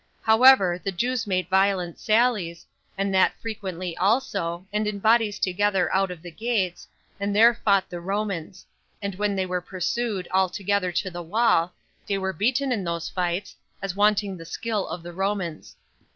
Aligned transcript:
However, 0.23 0.81
the 0.83 0.91
Jews 0.91 1.27
made 1.27 1.47
violent 1.47 1.99
sallies, 1.99 2.65
and 2.97 3.13
that 3.13 3.39
frequently 3.39 3.95
also, 3.97 4.65
and 4.73 4.87
in 4.87 4.97
bodies 4.97 5.37
together 5.37 5.93
out 5.93 6.09
of 6.09 6.23
the 6.23 6.31
gates, 6.31 6.87
and 7.19 7.35
there 7.35 7.53
fought 7.53 7.87
the 7.87 7.99
Romans; 7.99 8.65
and 8.99 9.13
when 9.13 9.35
they 9.35 9.45
were 9.45 9.61
pursued 9.61 10.27
all 10.31 10.49
together 10.49 10.91
to 10.91 11.11
the 11.11 11.21
wall, 11.21 11.73
they 12.07 12.17
were 12.17 12.33
beaten 12.33 12.71
in 12.71 12.83
those 12.83 13.09
fights, 13.09 13.55
as 13.79 13.95
wanting 13.95 14.37
the 14.37 14.43
skill 14.45 14.87
of 14.87 15.03
the 15.03 15.13
Romans. 15.13 15.75